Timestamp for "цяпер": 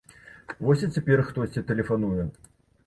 0.95-1.23